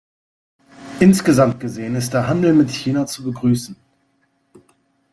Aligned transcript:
Insgesamt 0.99 1.59
gesehen 1.59 1.93
ist 1.93 2.13
der 2.15 2.27
Handel 2.27 2.55
mit 2.55 2.71
China 2.71 3.05
zu 3.05 3.23
begrüßen. 3.23 3.75